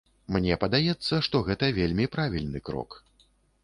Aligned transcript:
Мне 0.37 0.57
падаецца, 0.63 1.21
што 1.29 1.43
гэта 1.51 1.71
вельмі 1.79 2.11
правільны 2.19 2.67
крок. 2.71 3.03